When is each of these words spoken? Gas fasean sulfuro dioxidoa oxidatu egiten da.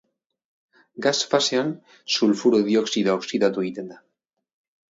Gas 1.05 1.19
fasean 1.33 1.69
sulfuro 2.15 2.65
dioxidoa 2.71 3.19
oxidatu 3.23 3.67
egiten 3.67 3.93
da. 3.93 4.01